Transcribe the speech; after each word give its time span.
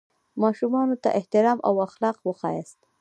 ماشومانو 0.41 0.95
ته 1.03 1.09
احترام 1.19 1.57
او 1.67 1.73
اخلاق 1.87 2.17
وښیاست. 2.21 2.79